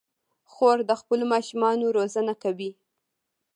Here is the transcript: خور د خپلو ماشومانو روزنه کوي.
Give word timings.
خور 0.51 0.77
د 0.89 0.91
خپلو 1.01 1.25
ماشومانو 1.33 1.85
روزنه 1.97 2.33
کوي. 2.43 2.71